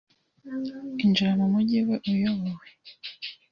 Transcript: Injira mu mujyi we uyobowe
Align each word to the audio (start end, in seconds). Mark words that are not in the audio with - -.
Injira 1.03 1.31
mu 1.39 1.45
mujyi 1.53 1.79
we 1.87 1.95
uyobowe 2.11 2.67